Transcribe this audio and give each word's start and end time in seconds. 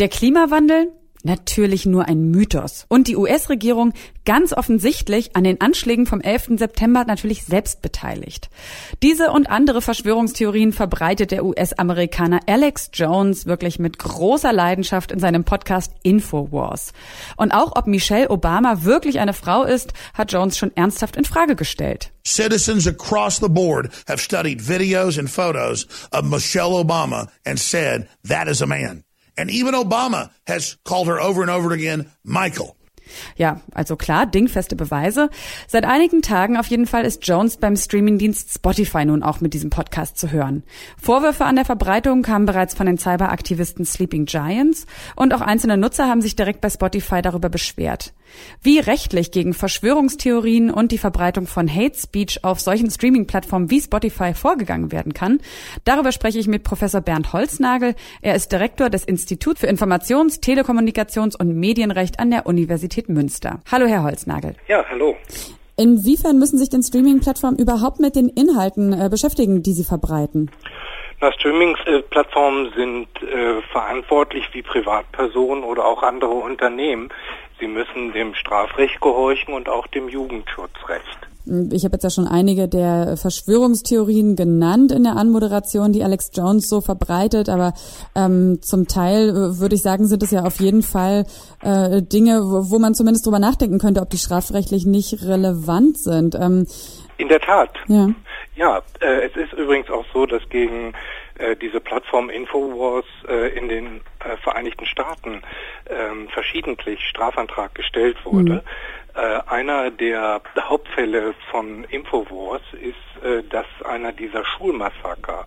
Der 0.00 0.08
Klimawandel? 0.08 0.94
Natürlich 1.24 1.84
nur 1.84 2.08
ein 2.08 2.30
Mythos. 2.30 2.86
Und 2.88 3.06
die 3.06 3.16
US-Regierung 3.16 3.92
ganz 4.24 4.54
offensichtlich 4.54 5.36
an 5.36 5.44
den 5.44 5.60
Anschlägen 5.60 6.06
vom 6.06 6.22
11. 6.22 6.52
September 6.56 7.04
natürlich 7.04 7.44
selbst 7.44 7.82
beteiligt. 7.82 8.48
Diese 9.02 9.30
und 9.30 9.50
andere 9.50 9.82
Verschwörungstheorien 9.82 10.72
verbreitet 10.72 11.32
der 11.32 11.44
US-Amerikaner 11.44 12.40
Alex 12.46 12.88
Jones 12.94 13.44
wirklich 13.44 13.78
mit 13.78 13.98
großer 13.98 14.54
Leidenschaft 14.54 15.12
in 15.12 15.18
seinem 15.18 15.44
Podcast 15.44 15.92
Infowars. 16.02 16.94
Und 17.36 17.52
auch 17.52 17.76
ob 17.76 17.86
Michelle 17.86 18.30
Obama 18.30 18.84
wirklich 18.84 19.20
eine 19.20 19.34
Frau 19.34 19.64
ist, 19.64 19.92
hat 20.14 20.32
Jones 20.32 20.56
schon 20.56 20.74
ernsthaft 20.78 21.16
in 21.16 21.26
Frage 21.26 21.56
gestellt. 21.56 22.10
Citizens 22.26 22.86
across 22.86 23.36
the 23.36 23.50
board 23.50 23.90
have 24.08 24.18
studied 24.18 24.66
videos 24.66 25.18
and 25.18 25.28
photos 25.28 25.86
of 26.10 26.24
Michelle 26.24 26.72
Obama 26.72 27.28
and 27.44 27.58
said 27.58 28.08
that 28.26 28.48
is 28.48 28.62
a 28.62 28.66
man. 28.66 29.04
And 29.40 29.50
even 29.50 29.74
Obama 29.74 30.30
has 30.46 30.76
called 30.84 31.08
her 31.08 31.18
over 31.18 31.40
and 31.40 31.50
over 31.50 31.72
again 31.72 32.06
Michael. 32.22 32.76
Ja, 33.36 33.60
also 33.74 33.96
klar, 33.96 34.26
dingfeste 34.26 34.76
Beweise. 34.76 35.30
Seit 35.66 35.84
einigen 35.84 36.22
Tagen 36.22 36.56
auf 36.56 36.66
jeden 36.66 36.86
Fall 36.86 37.04
ist 37.04 37.26
Jones 37.26 37.56
beim 37.56 37.74
Streamingdienst 37.74 38.52
Spotify 38.54 39.04
nun 39.04 39.22
auch 39.22 39.40
mit 39.40 39.54
diesem 39.54 39.70
Podcast 39.70 40.18
zu 40.18 40.30
hören. 40.30 40.62
Vorwürfe 41.00 41.44
an 41.44 41.56
der 41.56 41.64
Verbreitung 41.64 42.22
kamen 42.22 42.46
bereits 42.46 42.74
von 42.74 42.86
den 42.86 42.98
Cyberaktivisten 42.98 43.84
Sleeping 43.84 44.26
Giants 44.26 44.86
und 45.16 45.34
auch 45.34 45.40
einzelne 45.40 45.76
Nutzer 45.76 46.06
haben 46.06 46.22
sich 46.22 46.36
direkt 46.36 46.60
bei 46.60 46.70
Spotify 46.70 47.22
darüber 47.22 47.48
beschwert. 47.48 48.12
Wie 48.62 48.78
rechtlich 48.78 49.30
gegen 49.30 49.54
Verschwörungstheorien 49.54 50.70
und 50.70 50.92
die 50.92 50.98
Verbreitung 50.98 51.46
von 51.46 51.68
Hate 51.68 51.96
Speech 51.96 52.44
auf 52.44 52.60
solchen 52.60 52.90
Streaming-Plattformen 52.90 53.70
wie 53.70 53.80
Spotify 53.80 54.34
vorgegangen 54.34 54.92
werden 54.92 55.14
kann, 55.14 55.40
darüber 55.84 56.12
spreche 56.12 56.38
ich 56.38 56.48
mit 56.48 56.62
Professor 56.62 57.00
Bernd 57.00 57.32
Holznagel. 57.32 57.94
Er 58.22 58.34
ist 58.34 58.52
Direktor 58.52 58.90
des 58.90 59.04
Instituts 59.04 59.60
für 59.60 59.66
Informations-, 59.66 60.40
Telekommunikations- 60.42 61.36
und 61.38 61.54
Medienrecht 61.54 62.20
an 62.20 62.30
der 62.30 62.46
Universität 62.46 63.08
Münster. 63.08 63.60
Hallo, 63.70 63.86
Herr 63.86 64.02
Holznagel. 64.02 64.54
Ja, 64.68 64.84
hallo. 64.88 65.16
Inwiefern 65.76 66.38
müssen 66.38 66.58
sich 66.58 66.68
denn 66.68 66.82
Streaming-Plattformen 66.82 67.58
überhaupt 67.58 68.00
mit 68.00 68.14
den 68.14 68.28
Inhalten 68.28 68.92
äh, 68.92 69.08
beschäftigen, 69.08 69.62
die 69.62 69.72
sie 69.72 69.84
verbreiten? 69.84 70.50
Na, 71.22 71.32
Streaming-Plattformen 71.32 72.72
sind 72.76 73.08
äh, 73.22 73.62
verantwortlich 73.72 74.44
wie 74.52 74.62
Privatpersonen 74.62 75.64
oder 75.64 75.84
auch 75.84 76.02
andere 76.02 76.32
Unternehmen 76.32 77.08
Sie 77.60 77.68
müssen 77.68 78.12
dem 78.12 78.34
Strafrecht 78.34 79.00
gehorchen 79.00 79.54
und 79.54 79.68
auch 79.68 79.86
dem 79.88 80.08
Jugendschutzrecht. 80.08 81.18
Ich 81.72 81.84
habe 81.84 81.94
jetzt 81.94 82.04
ja 82.04 82.10
schon 82.10 82.26
einige 82.26 82.68
der 82.68 83.16
Verschwörungstheorien 83.16 84.36
genannt 84.36 84.92
in 84.92 85.04
der 85.04 85.16
Anmoderation, 85.16 85.92
die 85.92 86.04
Alex 86.04 86.30
Jones 86.34 86.68
so 86.68 86.80
verbreitet, 86.80 87.48
aber 87.48 87.72
ähm, 88.14 88.60
zum 88.62 88.86
Teil 88.86 89.30
äh, 89.30 89.58
würde 89.58 89.74
ich 89.74 89.82
sagen, 89.82 90.06
sind 90.06 90.22
es 90.22 90.30
ja 90.30 90.44
auf 90.44 90.60
jeden 90.60 90.82
Fall 90.82 91.24
äh, 91.62 92.02
Dinge, 92.02 92.42
wo, 92.44 92.70
wo, 92.70 92.78
man 92.78 92.94
zumindest 92.94 93.26
drüber 93.26 93.38
nachdenken 93.38 93.78
könnte, 93.78 94.00
ob 94.00 94.10
die 94.10 94.18
strafrechtlich 94.18 94.86
nicht 94.86 95.24
relevant 95.26 95.98
sind. 95.98 96.34
Ähm, 96.34 96.66
in 97.16 97.28
der 97.28 97.40
Tat. 97.40 97.70
Ja. 97.88 98.08
Ja, 98.54 98.82
äh, 99.00 99.26
es 99.26 99.36
ist 99.36 99.52
übrigens 99.54 99.90
auch 99.90 100.04
so, 100.12 100.26
dass 100.26 100.46
gegen 100.50 100.92
äh, 101.40 101.56
diese 101.56 101.80
Plattform 101.80 102.30
Infowars 102.30 103.06
äh, 103.28 103.48
in 103.56 103.68
den 103.68 104.00
äh, 104.20 104.36
Vereinigten 104.42 104.86
Staaten 104.86 105.42
ähm, 105.88 106.28
verschiedentlich 106.28 107.00
Strafantrag 107.08 107.74
gestellt 107.74 108.16
wurde. 108.24 108.52
Mhm. 108.52 108.60
Äh, 109.14 109.40
einer 109.48 109.90
der 109.90 110.40
Hauptfälle 110.58 111.34
von 111.50 111.84
Infowars 111.84 112.62
ist, 112.74 113.24
äh, 113.24 113.42
dass 113.48 113.66
einer 113.84 114.12
dieser 114.12 114.44
Schulmassaker 114.44 115.46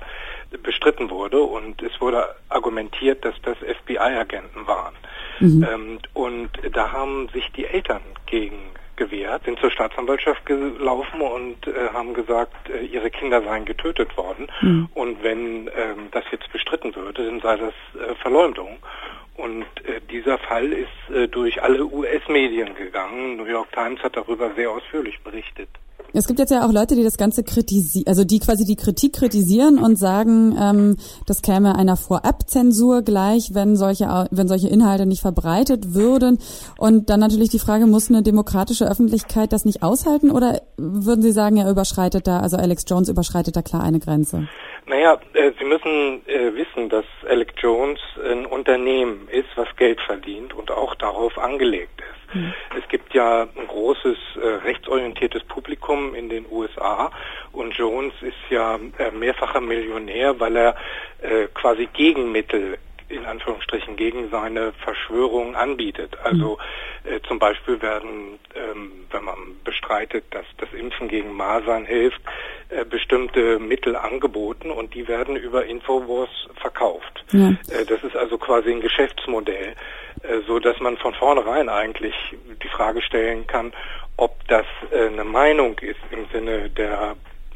bestritten 0.62 1.10
wurde 1.10 1.42
und 1.42 1.82
es 1.82 2.00
wurde 2.02 2.36
argumentiert, 2.50 3.24
dass 3.26 3.36
das 3.42 3.58
FBI-Agenten 3.58 4.68
waren. 4.68 4.96
Mhm. 5.40 5.68
Ähm, 5.72 6.00
und 6.14 6.50
da 6.72 6.92
haben 6.92 7.30
sich 7.30 7.52
die 7.54 7.66
Eltern 7.66 8.02
gegen 8.26 8.60
gewehrt, 8.96 9.44
sind 9.46 9.60
zur 9.60 9.72
Staatsanwaltschaft 9.72 10.46
gelaufen 10.46 11.22
und 11.22 11.68
äh, 11.68 11.90
haben 11.94 12.14
gesagt, 12.14 12.70
äh, 12.70 12.86
ihre 12.86 13.10
Kinder 13.10 13.42
seien 13.42 13.66
getötet 13.66 14.16
worden. 14.18 14.48
Mhm. 14.62 14.90
Und 14.94 15.24
wenn 15.24 15.68
ähm, 15.68 16.10
das 16.12 16.24
jetzt 16.32 16.52
bestritten 16.52 16.96
würde, 16.96 17.26
dann 17.26 17.40
sei 17.42 17.58
das 17.58 17.74
äh, 18.02 18.16
Verleumdung. 18.16 18.78
Und 19.36 19.66
äh, 19.86 20.00
dieser 20.12 20.38
Fall 20.38 20.72
ist 20.72 21.16
äh, 21.16 21.28
durch 21.28 21.62
alle 21.64 21.86
US-Medien 21.86 22.76
gegangen. 22.76 23.38
New 23.38 23.46
York 23.46 23.72
Times 23.72 24.02
hat 24.04 24.16
darüber 24.16 24.52
sehr 24.56 24.70
ausführlich 24.70 25.20
berichtet. 25.22 25.70
Es 26.16 26.28
gibt 26.28 26.38
jetzt 26.38 26.52
ja 26.52 26.64
auch 26.64 26.72
Leute, 26.72 26.94
die 26.94 27.04
das 27.04 27.18
Ganze 27.18 27.44
kritisieren, 27.44 28.08
also 28.08 28.24
die 28.24 28.38
quasi 28.38 28.66
die 28.66 28.76
Kritik 28.76 29.14
kritisieren 29.14 29.80
und 29.80 29.98
sagen, 29.98 30.56
ähm, 30.62 30.98
das 31.26 31.42
käme 31.42 31.76
einer 31.76 31.98
Vorabzensur 31.98 33.02
gleich, 33.02 33.56
wenn 33.56 33.76
solche, 33.76 34.06
wenn 34.30 34.48
solche 34.48 34.68
Inhalte 34.68 35.08
nicht 35.08 35.22
verbreitet 35.22 35.96
würden. 35.96 36.38
Und 36.78 37.10
dann 37.10 37.20
natürlich 37.20 37.50
die 37.50 37.58
Frage, 37.58 37.88
muss 37.88 38.12
eine 38.12 38.22
demokratische 38.22 38.86
Öffentlichkeit 38.86 39.52
das 39.54 39.66
nicht 39.66 39.82
aushalten 39.82 40.30
oder 40.30 40.62
würden 40.78 41.24
Sie 41.24 41.32
sagen, 41.32 41.58
er 41.58 41.72
überschreitet 41.72 42.28
da, 42.28 42.42
also 42.42 42.58
Alex 42.58 42.86
Jones 42.88 43.10
überschreitet 43.10 43.56
da 43.56 43.64
klar 43.64 43.82
eine 43.82 44.00
Grenze? 44.00 44.48
Naja, 44.86 45.18
äh, 45.34 45.52
Sie 45.58 45.66
müssen 45.66 46.22
äh, 46.28 46.54
wissen, 46.54 46.90
dass 46.90 47.06
Alex 47.28 47.54
Jones 47.58 48.00
ein 48.24 48.46
Unternehmen 48.46 49.28
ist, 49.30 49.50
was 49.56 49.68
Geld 49.78 50.00
verdient 50.02 50.54
und 50.54 50.70
auch 50.70 50.94
darauf 50.96 51.36
angelegt 51.40 52.00
ist. 52.02 52.23
Mhm. 52.34 52.54
Es 52.78 52.88
gibt 52.90 53.14
ja 53.14 53.44
ein 53.44 53.68
großes 53.68 54.18
äh, 54.36 54.48
rechtsorientiertes 54.66 55.44
Publikum 55.44 56.16
in 56.16 56.30
den 56.30 56.46
USA 56.50 57.12
und 57.52 57.76
Jones 57.76 58.14
ist 58.22 58.34
ja 58.50 58.80
äh, 58.98 59.12
mehrfacher 59.12 59.62
Millionär, 59.62 60.40
weil 60.40 60.56
er 60.56 60.76
äh, 61.22 61.48
quasi 61.54 61.88
Gegenmittel 61.94 62.78
in 63.14 63.26
Anführungsstrichen 63.26 63.96
gegen 63.96 64.30
seine 64.30 64.74
Verschwörung 64.74 65.56
anbietet. 65.56 66.18
Also 66.24 66.58
mhm. 67.04 67.12
äh, 67.12 67.22
zum 67.28 67.40
Beispiel 67.40 67.82
werden, 67.82 68.40
ähm, 68.56 69.06
wenn 69.12 69.24
man 69.24 69.38
bestreitet, 69.64 70.26
dass 70.32 70.46
das 70.58 70.70
Impfen 70.74 71.08
gegen 71.08 71.34
Masern 71.34 71.86
hilft, 71.86 72.22
äh, 72.70 72.86
bestimmte 72.86 73.60
Mittel 73.60 73.96
angeboten 73.96 74.72
und 74.72 74.94
die 74.94 75.08
werden 75.08 75.36
über 75.36 75.66
Infowars 75.66 76.30
verkauft. 76.56 77.24
Ja. 77.32 77.50
Äh, 77.70 77.86
das 77.86 78.04
ist 78.04 78.16
also 78.16 78.38
quasi 78.38 78.72
ein 78.72 78.82
Geschäftsmodell, 78.82 79.76
so 80.48 80.60
dass 80.60 80.80
man 80.80 80.98
von 80.98 81.14
vornherein 81.14 81.70
eigentlich 81.70 82.16
die 82.62 82.70
Frage 82.70 83.02
stellen 83.02 83.48
kann, 83.48 83.74
ob 84.18 84.48
das 84.48 84.66
äh, 84.92 85.08
eine 85.08 85.24
Meinung 85.24 85.78
ist 85.80 86.00
im 86.12 86.26
Sinne 86.32 86.70
der 86.70 87.16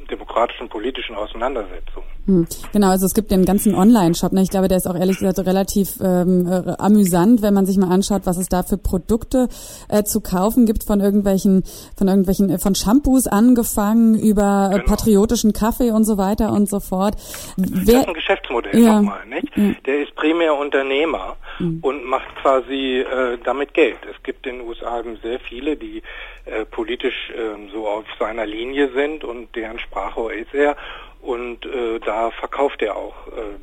demokratischen 0.09 0.69
politischen 0.69 1.15
Auseinandersetzung. 1.15 2.03
Hm, 2.25 2.47
genau, 2.71 2.89
also 2.89 3.05
es 3.05 3.13
gibt 3.13 3.31
den 3.31 3.45
ganzen 3.45 3.75
Online-Shop. 3.75 4.31
Ne? 4.31 4.41
Ich 4.41 4.49
glaube, 4.49 4.67
der 4.67 4.77
ist 4.77 4.87
auch 4.87 4.95
ehrlich 4.95 5.19
gesagt 5.19 5.39
relativ 5.39 5.99
ähm, 6.01 6.47
äh, 6.47 6.73
amüsant, 6.77 7.41
wenn 7.41 7.53
man 7.53 7.65
sich 7.65 7.77
mal 7.77 7.91
anschaut, 7.91 8.21
was 8.25 8.37
es 8.37 8.47
da 8.47 8.63
für 8.63 8.77
Produkte 8.77 9.47
äh, 9.89 10.03
zu 10.03 10.21
kaufen 10.21 10.65
gibt 10.65 10.83
von 10.83 10.99
irgendwelchen, 10.99 11.63
von 11.97 12.07
irgendwelchen, 12.07 12.49
äh, 12.49 12.57
von 12.57 12.75
Shampoos 12.75 13.27
angefangen 13.27 14.17
über 14.17 14.69
äh, 14.71 14.75
genau. 14.75 14.85
patriotischen 14.85 15.53
Kaffee 15.53 15.91
und 15.91 16.05
so 16.05 16.17
weiter 16.17 16.51
und 16.51 16.69
so 16.69 16.79
fort. 16.79 17.15
Wer, 17.57 17.85
das 17.85 18.01
ist 18.01 18.07
ein 18.07 18.13
Geschäftsmodell 18.13 18.79
ja. 18.79 19.01
nochmal, 19.01 19.25
nicht? 19.27 19.47
Ja. 19.55 19.71
Der 19.85 20.03
ist 20.03 20.15
primär 20.15 20.55
Unternehmer 20.55 21.35
mhm. 21.59 21.79
und 21.81 22.03
macht 22.05 22.35
quasi 22.41 22.99
äh, 22.99 23.37
damit 23.43 23.73
Geld. 23.73 23.97
Es 24.09 24.21
gibt 24.23 24.45
in 24.45 24.59
den 24.59 24.67
USA 24.67 25.03
sehr 25.21 25.39
viele, 25.39 25.75
die 25.75 26.01
äh, 26.45 26.65
politisch 26.65 27.31
äh, 27.31 27.71
so 27.71 27.87
auf 27.87 28.05
seiner 28.19 28.45
Linie 28.45 28.91
sind 28.93 29.23
und 29.23 29.55
deren 29.55 29.79
Sprache 29.79 30.33
ist 30.33 30.53
er 30.53 30.75
und 31.21 31.65
äh, 31.65 31.99
da 31.99 32.31
verkauft 32.31 32.81
er 32.81 32.95
auch 32.95 33.27
äh, 33.27 33.55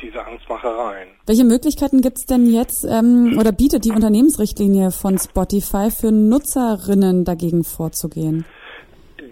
diese 0.00 0.24
Angstmachereien. 0.24 1.08
Welche 1.26 1.44
Möglichkeiten 1.44 2.02
gibt 2.02 2.18
es 2.18 2.26
denn 2.26 2.46
jetzt 2.46 2.84
ähm, 2.84 3.36
oder 3.38 3.52
bietet 3.52 3.84
die 3.84 3.92
Unternehmensrichtlinie 3.92 4.90
von 4.90 5.18
Spotify 5.18 5.90
für 5.90 6.12
Nutzerinnen 6.12 7.24
dagegen 7.24 7.64
vorzugehen? 7.64 8.44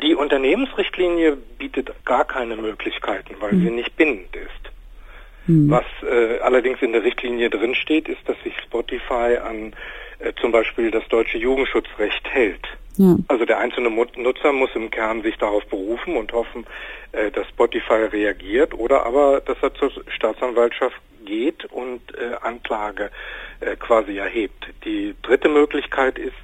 Die 0.03 0.15
Unternehmensrichtlinie 0.15 1.36
bietet 1.59 1.92
gar 2.04 2.25
keine 2.25 2.56
Möglichkeiten, 2.56 3.36
weil 3.41 3.53
hm. 3.53 3.60
sie 3.60 3.71
nicht 3.71 3.97
bindend 3.97 4.34
ist. 4.34 4.63
Hm. 5.47 5.71
Was 5.71 5.84
äh, 6.03 6.38
allerdings 6.41 6.81
in 6.82 6.93
der 6.93 7.03
Richtlinie 7.03 7.50
drinsteht, 7.50 8.09
ist, 8.09 8.21
dass 8.27 8.37
sich 8.43 8.55
Spotify 8.62 9.39
an 9.42 9.74
äh, 10.18 10.33
zum 10.41 10.53
Beispiel 10.53 10.91
das 10.91 11.07
deutsche 11.09 11.39
Jugendschutzrecht 11.39 12.27
hält. 12.30 12.66
Ja. 12.97 13.16
Also 13.28 13.45
der 13.45 13.59
einzelne 13.59 13.91
Nutzer 13.91 14.53
muss 14.53 14.71
im 14.74 14.91
Kern 14.91 15.22
sich 15.22 15.36
darauf 15.36 15.66
berufen 15.66 16.16
und 16.16 16.33
hoffen, 16.33 16.65
äh, 17.13 17.30
dass 17.30 17.48
Spotify 17.48 18.04
reagiert 18.13 18.72
oder 18.74 19.04
aber, 19.04 19.41
dass 19.41 19.57
er 19.63 19.74
zur 19.74 19.91
Staatsanwaltschaft 20.09 20.97
geht 21.24 21.65
und 21.66 22.01
äh, 22.16 22.34
Anklage 22.42 23.10
äh, 23.60 23.77
quasi 23.77 24.18
erhebt. 24.18 24.66
Die 24.84 25.15
dritte 25.22 25.48
Möglichkeit 25.48 26.18
ist, 26.18 26.36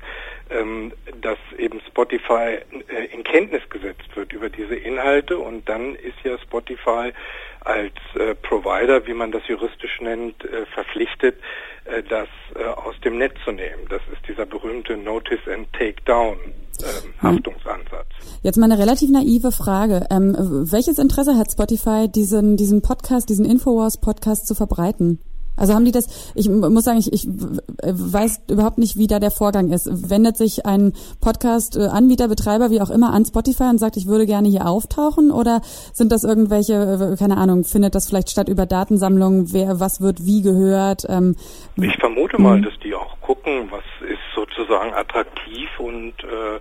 ähm, 0.50 0.92
dass 1.20 1.38
eben 1.58 1.80
Spotify 1.88 2.58
äh, 2.88 3.06
in 3.12 3.24
Kenntnis 3.24 3.62
gesetzt 3.70 4.14
wird 4.14 4.32
über 4.32 4.48
diese 4.48 4.74
Inhalte 4.74 5.38
und 5.38 5.68
dann 5.68 5.94
ist 5.94 6.16
ja 6.24 6.38
Spotify 6.38 7.12
als 7.60 7.92
äh, 8.14 8.34
Provider, 8.34 9.06
wie 9.06 9.14
man 9.14 9.32
das 9.32 9.42
juristisch 9.46 10.00
nennt, 10.00 10.42
äh, 10.44 10.64
verpflichtet, 10.66 11.36
äh, 11.84 12.02
das 12.02 12.28
äh, 12.54 12.64
aus 12.64 12.94
dem 13.04 13.18
Netz 13.18 13.34
zu 13.44 13.52
nehmen. 13.52 13.86
Das 13.88 14.00
ist 14.12 14.26
dieser 14.28 14.46
berühmte 14.46 14.96
Notice 14.96 15.46
and 15.46 15.70
Take 15.72 16.02
Down 16.04 16.38
ähm, 16.82 17.14
Haftungsansatz. 17.22 18.08
Jetzt 18.42 18.56
mal 18.56 18.70
eine 18.70 18.80
relativ 18.80 19.10
naive 19.10 19.52
Frage. 19.52 20.06
Ähm, 20.10 20.34
welches 20.70 20.98
Interesse 20.98 21.36
hat 21.36 21.52
Spotify, 21.52 22.08
diesen, 22.08 22.56
diesen 22.56 22.82
Podcast, 22.82 23.28
diesen 23.28 23.44
Infowars 23.44 24.00
Podcast 24.00 24.46
zu 24.46 24.54
verbreiten? 24.54 25.20
Also 25.56 25.74
haben 25.74 25.84
die 25.84 25.92
das, 25.92 26.32
ich 26.34 26.48
muss 26.48 26.84
sagen, 26.84 26.98
ich, 26.98 27.12
ich 27.12 27.26
weiß 27.26 28.42
überhaupt 28.50 28.78
nicht, 28.78 28.96
wie 28.96 29.06
da 29.06 29.18
der 29.18 29.30
Vorgang 29.30 29.70
ist. 29.70 30.10
Wendet 30.10 30.36
sich 30.36 30.64
ein 30.66 30.92
Podcast-Anbieter, 31.20 32.28
Betreiber, 32.28 32.70
wie 32.70 32.80
auch 32.80 32.90
immer, 32.90 33.12
an 33.12 33.24
Spotify 33.24 33.64
und 33.64 33.78
sagt, 33.78 33.96
ich 33.96 34.06
würde 34.06 34.26
gerne 34.26 34.48
hier 34.48 34.66
auftauchen? 34.66 35.30
Oder 35.30 35.60
sind 35.92 36.12
das 36.12 36.24
irgendwelche, 36.24 37.12
äh, 37.12 37.16
keine 37.16 37.36
Ahnung, 37.36 37.64
findet 37.64 37.94
das 37.94 38.08
vielleicht 38.08 38.30
statt 38.30 38.48
über 38.48 38.66
Datensammlungen, 38.66 39.52
wer, 39.52 39.80
was 39.80 40.00
wird 40.00 40.24
wie 40.24 40.42
gehört? 40.42 41.04
Ähm, 41.08 41.36
ich 41.76 41.96
vermute 41.98 42.40
mal, 42.40 42.58
mhm. 42.58 42.62
dass 42.62 42.78
die 42.82 42.94
auch 42.94 43.20
gucken, 43.20 43.70
was 43.70 43.84
ist 44.08 44.18
sozusagen 44.34 44.94
attraktiv 44.94 45.68
und 45.78 46.14
äh, 46.24 46.60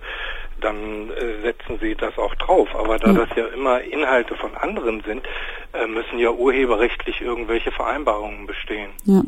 dann 0.60 1.10
äh, 1.10 1.42
setzen 1.42 1.78
sie 1.80 1.94
das 1.94 2.16
auch 2.18 2.34
drauf. 2.36 2.68
Aber 2.74 2.98
da 2.98 3.12
das 3.12 3.28
ja 3.36 3.46
immer 3.46 3.80
Inhalte 3.80 4.34
von 4.36 4.54
anderen 4.54 5.02
sind, 5.06 5.22
äh, 5.72 5.86
müssen 5.86 6.18
ja 6.18 6.32
urheberrechtlich 6.32 7.20
irgendwelche 7.20 7.70
Vereinbarungen 7.70 8.44
bestehen. 8.44 8.90
Ja, 9.04 9.22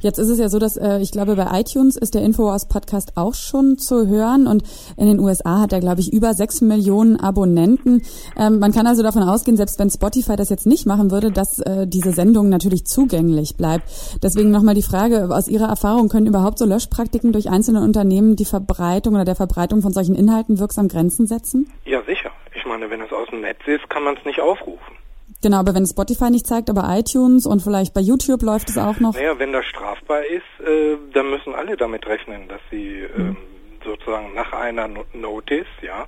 jetzt 0.00 0.18
ist 0.18 0.28
es 0.28 0.38
ja 0.38 0.48
so, 0.48 0.60
dass 0.60 0.76
äh, 0.76 0.98
ich 1.00 1.10
glaube, 1.10 1.34
bei 1.34 1.48
iTunes 1.58 1.96
ist 1.96 2.14
der 2.14 2.22
Infowars 2.22 2.68
Podcast 2.68 3.16
auch 3.16 3.34
schon 3.34 3.78
zu 3.78 4.06
hören 4.06 4.46
und 4.46 4.62
in 4.96 5.08
den 5.08 5.18
USA 5.18 5.62
hat 5.62 5.72
er, 5.72 5.80
glaube 5.80 6.00
ich, 6.00 6.12
über 6.12 6.34
sechs 6.34 6.60
Millionen 6.60 7.18
Abonnenten. 7.18 8.02
Ähm, 8.36 8.60
man 8.60 8.70
kann 8.70 8.86
also 8.86 9.02
davon 9.02 9.24
ausgehen, 9.24 9.56
selbst 9.56 9.80
wenn 9.80 9.90
Spotify 9.90 10.36
das 10.36 10.50
jetzt 10.50 10.66
nicht 10.66 10.86
machen 10.86 11.10
würde, 11.10 11.32
dass 11.32 11.58
äh, 11.58 11.88
diese 11.88 12.12
Sendung 12.12 12.48
natürlich 12.48 12.84
zugänglich 12.84 13.56
bleibt. 13.56 13.82
Deswegen 14.22 14.52
nochmal 14.52 14.76
die 14.76 14.82
Frage, 14.82 15.28
aus 15.34 15.48
Ihrer 15.48 15.68
Erfahrung 15.68 16.08
können 16.08 16.26
überhaupt 16.26 16.58
so 16.58 16.64
Löschpraktiken 16.64 17.32
durch 17.32 17.50
einzelne 17.50 17.82
Unternehmen 17.82 18.36
die 18.36 18.44
Verbreitung 18.44 19.14
oder 19.14 19.24
der 19.24 19.34
Verbreitung 19.34 19.82
von 19.82 19.92
solchen 19.92 20.14
Inhalten 20.14 20.60
wirksam 20.60 20.77
Grenzen 20.86 21.26
setzen? 21.26 21.72
Ja, 21.84 22.00
sicher. 22.02 22.30
Ich 22.54 22.64
meine, 22.64 22.88
wenn 22.90 23.00
es 23.00 23.10
aus 23.12 23.28
dem 23.30 23.40
Netz 23.40 23.58
ist, 23.66 23.90
kann 23.90 24.04
man 24.04 24.16
es 24.16 24.24
nicht 24.24 24.40
aufrufen. 24.40 24.96
Genau, 25.42 25.58
aber 25.58 25.74
wenn 25.74 25.86
Spotify 25.86 26.30
nicht 26.30 26.46
zeigt, 26.46 26.70
aber 26.70 26.84
iTunes 26.88 27.46
und 27.46 27.60
vielleicht 27.60 27.94
bei 27.94 28.00
YouTube 28.00 28.42
läuft 28.42 28.70
es 28.70 28.78
auch 28.78 28.98
noch. 29.00 29.14
Naja, 29.14 29.38
wenn 29.38 29.52
das 29.52 29.64
strafbar 29.66 30.24
ist, 30.24 30.66
äh, 30.66 30.96
dann 31.12 31.30
müssen 31.30 31.54
alle 31.54 31.76
damit 31.76 32.06
rechnen, 32.06 32.48
dass 32.48 32.60
sie 32.70 33.04
mhm. 33.16 33.20
ähm, 33.20 33.36
sozusagen 33.84 34.34
nach 34.34 34.52
einer 34.52 34.88
Notice, 35.12 35.66
ja, 35.82 36.06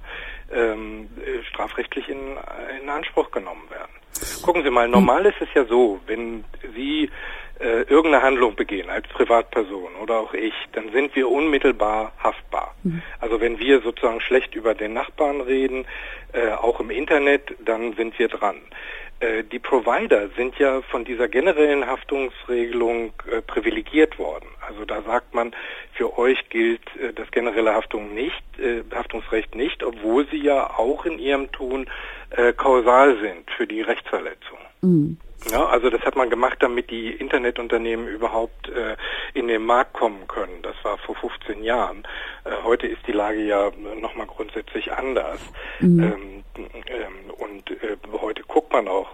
ähm, 0.53 1.09
äh, 1.25 1.45
strafrechtlich 1.45 2.09
in, 2.09 2.37
in 2.83 2.89
Anspruch 2.89 3.31
genommen 3.31 3.63
werden. 3.71 3.91
Gucken 4.43 4.63
Sie 4.65 4.71
mal, 4.71 4.89
normal 4.89 5.25
ist 5.27 5.41
es 5.41 5.49
ja 5.55 5.65
so, 5.65 6.01
wenn 6.07 6.45
Sie 6.75 7.09
äh, 7.61 7.83
irgendeine 7.83 8.23
Handlung 8.23 8.57
begehen 8.57 8.91
als 8.91 9.07
Privatperson 9.09 9.95
oder 10.03 10.19
auch 10.19 10.35
ich, 10.35 10.55
dann 10.73 10.91
sind 10.93 11.15
wir 11.15 11.29
unmittelbar 11.29 12.13
haftbar. 12.19 12.70
Also 13.21 13.41
wenn 13.41 13.59
wir 13.59 13.81
sozusagen 13.81 14.21
schlecht 14.21 14.55
über 14.55 14.75
den 14.75 14.93
Nachbarn 14.93 15.41
reden, 15.41 15.87
äh, 16.33 16.51
auch 16.51 16.81
im 16.81 16.91
Internet, 16.91 17.55
dann 17.65 17.95
sind 17.95 18.19
wir 18.19 18.29
dran. 18.29 18.57
Äh, 19.21 19.45
die 19.45 19.59
Provider 19.59 20.29
sind 20.37 20.59
ja 20.59 20.81
von 20.83 21.05
dieser 21.05 21.29
generellen 21.29 21.87
Haftungsregelung 21.87 23.13
äh, 23.31 23.43
privilegiert 23.43 24.19
worden. 24.19 24.47
Also 24.67 24.85
da 24.85 25.03
sagt 25.03 25.35
man, 25.35 25.53
für 25.93 26.19
euch 26.19 26.49
gilt 26.49 26.83
äh, 26.97 27.13
das 27.13 27.31
generelle 27.31 27.75
Haftung 27.75 28.15
nicht, 28.15 28.43
äh, 28.59 28.83
Haftungsrecht 28.95 29.55
nicht, 29.55 29.83
obwohl 29.83 30.27
sie 30.31 30.43
ja 30.43 30.71
auch 30.79 31.05
in 31.05 31.19
ihrem 31.19 31.53
Tun 31.53 31.87
äh, 32.31 32.53
kausal 32.55 33.19
sind 33.21 33.51
für 33.51 33.67
die 33.67 33.83
Rechtsverletzung. 33.83 34.59
Mhm. 34.81 35.19
Ja, 35.51 35.67
also 35.67 35.89
das 35.89 36.03
hat 36.03 36.17
man 36.17 36.29
gemacht, 36.29 36.59
damit 36.61 36.91
die 36.91 37.13
Internetunternehmen 37.13 38.09
überhaupt 38.09 38.69
äh, 38.69 38.97
in 39.33 39.49
den 39.49 39.65
Markt 39.65 39.95
kommen 39.95 40.29
können. 40.29 40.61
Das 40.63 40.75
war 40.83 40.99
vor 40.99 41.15
15 41.17 41.65
Jahren. 41.65 42.03
Äh, 42.45 42.51
heute 42.63 42.87
ist 42.87 43.07
die 43.07 43.13
Lage 43.13 43.43
ja 43.43 43.71
nochmal 44.01 44.27
grundsätzlich 44.27 44.93
anders. 44.93 45.41
Mhm. 45.81 46.03
Ähm, 46.03 46.45
ähm, 46.87 47.31
und 47.39 47.71
äh, 47.71 47.97
heute 48.21 48.43
guckt 48.43 48.73
man 48.73 48.87
auch 48.87 49.09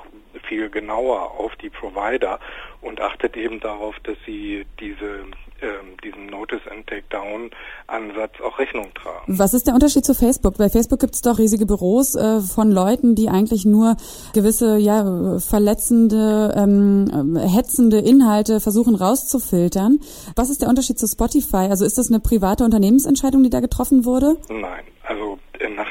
viel 0.49 0.71
genauer 0.71 1.33
auf 1.39 1.55
die 1.57 1.71
Provider 1.71 2.39
und 2.81 3.01
achtet 3.01 3.37
eben 3.37 3.61
darauf, 3.61 3.97
dass 4.05 4.17
sie 4.27 4.67
diese 4.81 5.25
ähm, 5.63 5.97
diesem 6.05 6.27
Notice 6.27 6.61
and 6.71 6.87
Takedown 6.87 7.51
Ansatz 7.87 8.33
auch 8.45 8.59
Rechnung 8.59 8.93
tragen. 8.95 9.39
Was 9.39 9.55
ist 9.55 9.67
der 9.67 9.75
Unterschied 9.75 10.05
zu 10.05 10.15
Facebook? 10.15 10.59
Bei 10.59 10.69
Facebook 10.69 11.01
gibt 11.01 11.15
es 11.15 11.23
doch 11.23 11.39
riesige 11.39 11.65
Büros 11.65 12.15
äh, 12.15 12.41
von 12.41 12.71
Leuten, 12.71 13.15
die 13.15 13.31
eigentlich 13.31 13.65
nur 13.65 13.97
gewisse 14.35 14.77
ja 14.77 15.39
verletzende, 15.39 16.55
ähm, 16.57 17.37
hetzende 17.37 17.99
Inhalte 17.99 18.61
versuchen 18.61 18.95
rauszufiltern. 18.95 20.01
Was 20.35 20.51
ist 20.51 20.61
der 20.61 20.69
Unterschied 20.69 20.99
zu 20.99 21.07
Spotify? 21.07 21.69
Also 21.71 21.85
ist 21.85 21.97
das 21.97 22.11
eine 22.11 22.21
private 22.21 22.65
Unternehmensentscheidung, 22.65 23.43
die 23.43 23.51
da 23.51 23.61
getroffen 23.61 24.05
wurde? 24.05 24.37
Nein, 24.51 24.61
äh, 24.61 24.96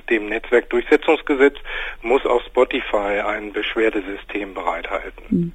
dem 0.09 0.29
Netzwerkdurchsetzungsgesetz 0.29 1.55
muss 2.01 2.25
auch 2.25 2.43
Spotify 2.45 3.21
ein 3.25 3.53
Beschwerdesystem 3.53 4.53
bereithalten. 4.53 5.23
Hm. 5.29 5.51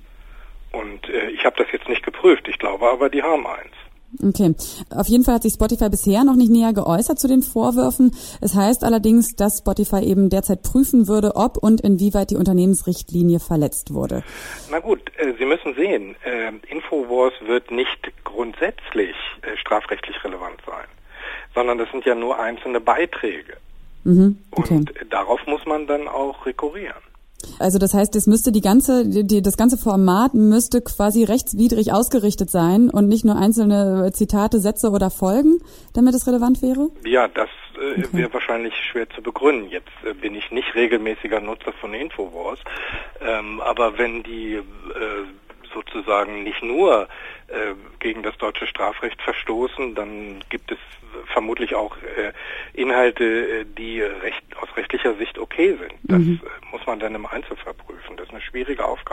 Und 0.73 1.09
äh, 1.09 1.31
ich 1.31 1.45
habe 1.45 1.57
das 1.57 1.67
jetzt 1.73 1.89
nicht 1.89 2.03
geprüft, 2.05 2.49
ich 2.49 2.59
glaube 2.59 2.89
aber, 2.91 3.11
die 3.11 3.23
haben 3.23 3.47
eins. 3.47 3.75
Okay. 4.19 4.55
Auf 4.91 5.07
jeden 5.07 5.25
Fall 5.25 5.35
hat 5.37 5.43
sich 5.43 5.53
Spotify 5.53 5.89
bisher 5.89 6.25
noch 6.25 6.35
nicht 6.35 6.51
näher 6.51 6.73
geäußert 6.73 7.19
zu 7.19 7.29
den 7.29 7.43
Vorwürfen. 7.43 8.11
Es 8.41 8.57
heißt 8.57 8.83
allerdings, 8.83 9.37
dass 9.37 9.59
Spotify 9.59 10.03
eben 10.05 10.31
derzeit 10.31 10.63
prüfen 10.63 11.07
würde, 11.07 11.37
ob 11.37 11.57
und 11.57 11.81
inwieweit 11.81 12.31
die 12.31 12.37
Unternehmensrichtlinie 12.37 13.39
verletzt 13.39 13.95
wurde. 13.95 14.25
Na 14.71 14.81
gut, 14.81 15.01
äh, 15.17 15.33
Sie 15.39 15.45
müssen 15.45 15.75
sehen, 15.75 16.17
äh, 16.25 16.53
Infowars 16.69 17.35
wird 17.47 17.71
nicht 17.71 18.11
grundsätzlich 18.25 19.15
äh, 19.43 19.57
strafrechtlich 19.57 20.23
relevant 20.25 20.61
sein, 20.67 20.87
sondern 21.55 21.79
das 21.79 21.89
sind 21.93 22.05
ja 22.05 22.17
nur 22.17 22.39
einzelne 22.39 22.81
Beiträge. 22.81 23.57
Mhm, 24.05 24.39
okay. 24.53 24.77
Und 24.77 24.93
darauf 25.11 25.41
muss 25.47 25.65
man 25.67 25.87
dann 25.87 26.09
auch 26.09 26.47
rekurrieren. 26.47 27.03
Also 27.59 27.79
das 27.79 27.95
heißt, 27.95 28.15
es 28.17 28.27
müsste 28.27 28.53
die 28.53 28.61
ganze, 28.61 29.07
die, 29.07 29.43
das 29.43 29.57
ganze 29.57 29.77
Format 29.77 30.35
müsste 30.35 30.83
quasi 30.83 31.25
rechtswidrig 31.25 31.93
ausgerichtet 31.93 32.51
sein 32.51 32.91
und 32.91 33.09
nicht 33.09 33.25
nur 33.25 33.37
einzelne 33.37 34.11
Zitate, 34.13 34.61
Sätze 34.61 34.91
oder 34.91 35.11
Folgen, 35.11 35.61
damit 35.95 36.15
es 36.15 36.27
relevant 36.27 36.63
wäre? 36.63 36.91
Ja, 37.05 37.29
das 37.29 37.49
äh, 37.77 38.01
okay. 38.01 38.09
wäre 38.13 38.35
wahrscheinlich 38.35 38.75
schwer 38.91 39.09
zu 39.11 39.23
begründen. 39.23 39.71
Jetzt 39.71 39.89
äh, 40.05 40.15
bin 40.15 40.35
ich 40.35 40.51
nicht 40.51 40.75
regelmäßiger 40.75 41.41
Nutzer 41.41 41.73
von 41.81 41.95
Infowars, 41.95 42.59
ähm, 43.21 43.61
aber 43.61 43.97
wenn 43.99 44.23
die 44.23 44.55
äh, 44.55 44.63
sozusagen 45.73 46.43
nicht 46.43 46.63
nur 46.63 47.09
äh, 47.49 47.75
gegen 47.99 48.23
das 48.23 48.37
deutsche 48.39 48.67
Strafrecht 48.67 49.21
verstoßen, 49.23 49.95
dann 49.95 50.43
gibt 50.49 50.73
es 50.73 50.79
vermutlich 51.27 51.75
auch 51.75 51.97
äh, 51.97 52.33
Inhalte, 52.75 53.25
äh, 53.25 53.65
die 53.65 54.01
recht, 54.01 54.43
aus 54.61 54.69
rechtlicher 54.77 55.15
Sicht 55.15 55.39
okay 55.39 55.77
sind. 55.77 55.95
Das 56.03 56.19
mhm. 56.19 56.41
Äh, 56.45 56.71
muss 56.71 56.87
man 56.87 57.01
dann 57.01 57.15
im 57.15 57.27
Einzelfall 57.27 57.75
prüfen. 57.75 58.17
Das 58.17 58.27
ist 58.27 58.33
eine 58.33 58.43
schwierige 58.43 58.85
Aufgabe. 58.85 59.10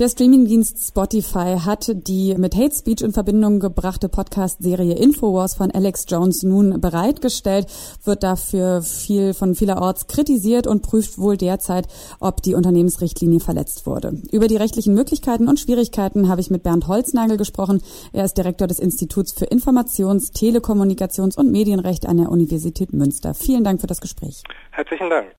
Der 0.00 0.08
Streamingdienst 0.08 0.88
Spotify 0.88 1.58
hat 1.62 1.92
die 2.08 2.34
mit 2.38 2.56
Hate 2.56 2.74
Speech 2.74 3.02
in 3.02 3.12
Verbindung 3.12 3.60
gebrachte 3.60 4.08
Podcast-Serie 4.08 4.94
Infowars 4.94 5.52
von 5.52 5.70
Alex 5.70 6.06
Jones 6.08 6.42
nun 6.42 6.80
bereitgestellt, 6.80 7.66
wird 8.06 8.22
dafür 8.22 8.80
viel 8.80 9.34
von 9.34 9.54
vielerorts 9.54 10.06
kritisiert 10.06 10.66
und 10.66 10.80
prüft 10.80 11.18
wohl 11.18 11.36
derzeit, 11.36 11.86
ob 12.18 12.40
die 12.40 12.54
Unternehmensrichtlinie 12.54 13.40
verletzt 13.40 13.84
wurde. 13.84 14.14
Über 14.32 14.48
die 14.48 14.56
rechtlichen 14.56 14.94
Möglichkeiten 14.94 15.48
und 15.48 15.60
Schwierigkeiten 15.60 16.30
habe 16.30 16.40
ich 16.40 16.48
mit 16.48 16.62
Bernd 16.62 16.88
Holznagel 16.88 17.36
gesprochen. 17.36 17.82
Er 18.14 18.24
ist 18.24 18.38
Direktor 18.38 18.68
des 18.68 18.78
Instituts 18.78 19.32
für 19.32 19.44
Informations-, 19.44 20.32
Telekommunikations- 20.32 21.36
und 21.36 21.52
Medienrecht 21.52 22.06
an 22.06 22.16
der 22.16 22.30
Universität 22.30 22.94
Münster. 22.94 23.34
Vielen 23.34 23.64
Dank 23.64 23.82
für 23.82 23.86
das 23.86 24.00
Gespräch. 24.00 24.44
Herzlichen 24.70 25.10
Dank. 25.10 25.36